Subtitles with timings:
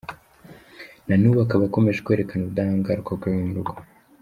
[1.05, 3.73] Na n'ubu akaba akomeje kwerekana ubudahangarwa bwe mu rugo.